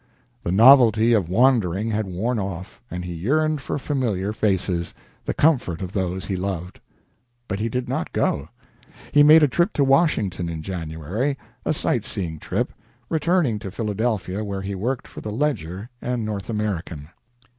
The 0.41 0.51
novelty 0.51 1.13
of 1.13 1.29
wandering 1.29 1.91
had 1.91 2.07
worn 2.07 2.39
off, 2.39 2.81
and 2.89 3.05
he 3.05 3.13
yearned 3.13 3.61
for 3.61 3.77
familiar 3.77 4.33
faces, 4.33 4.95
the 5.25 5.33
comfort 5.35 5.79
of 5.79 5.91
those 5.93 6.25
he 6.25 6.35
loved. 6.35 6.79
But 7.47 7.59
he 7.59 7.69
did 7.69 7.87
not 7.87 8.11
go. 8.11 8.49
He 9.11 9.21
made 9.21 9.43
a 9.43 9.47
trip 9.47 9.73
to 9.73 9.83
Washington 9.83 10.49
in 10.49 10.63
January 10.63 11.37
a 11.63 11.71
sight 11.71 12.03
seeing 12.03 12.39
trip 12.39 12.73
returning 13.09 13.59
to 13.59 13.69
Philadelphia, 13.69 14.43
where 14.43 14.63
he 14.63 14.73
worked 14.73 15.07
for 15.07 15.21
the 15.21 15.31
"Ledger" 15.31 15.91
and 16.01 16.25
"North 16.25 16.49
American." 16.49 17.09